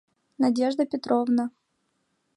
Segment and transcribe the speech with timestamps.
[0.43, 1.45] —Надежда Петровна.